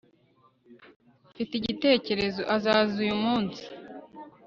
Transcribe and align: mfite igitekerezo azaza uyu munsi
mfite 1.29 1.51
igitekerezo 1.55 2.41
azaza 2.55 2.95
uyu 3.05 3.17
munsi 3.23 3.61